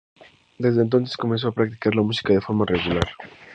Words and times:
Desde 0.57 0.81
entonces 0.81 1.15
comenzó 1.15 1.49
a 1.49 1.51
practicar 1.51 1.93
su 1.93 2.03
música 2.03 2.33
de 2.33 2.41
forma 2.41 2.65
regular. 2.65 3.07